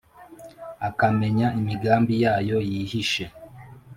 akamenya 0.87 1.47
imigambi 1.59 2.13
yayo 2.23 2.57
yihishe, 2.69 3.25